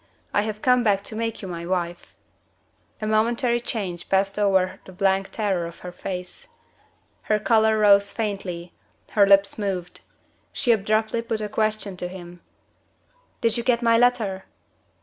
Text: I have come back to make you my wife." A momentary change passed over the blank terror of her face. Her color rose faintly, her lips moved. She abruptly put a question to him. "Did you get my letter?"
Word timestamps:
I 0.33 0.41
have 0.41 0.63
come 0.63 0.83
back 0.83 1.03
to 1.03 1.15
make 1.15 1.43
you 1.43 1.47
my 1.47 1.63
wife." 1.63 2.15
A 3.03 3.05
momentary 3.05 3.59
change 3.59 4.09
passed 4.09 4.39
over 4.39 4.79
the 4.85 4.91
blank 4.91 5.29
terror 5.29 5.67
of 5.67 5.81
her 5.81 5.91
face. 5.91 6.47
Her 7.29 7.37
color 7.37 7.77
rose 7.77 8.11
faintly, 8.11 8.73
her 9.11 9.27
lips 9.27 9.59
moved. 9.59 10.01
She 10.51 10.71
abruptly 10.71 11.21
put 11.21 11.39
a 11.39 11.49
question 11.49 11.97
to 11.97 12.07
him. 12.07 12.41
"Did 13.41 13.57
you 13.57 13.63
get 13.63 13.83
my 13.83 13.95
letter?" 13.95 14.45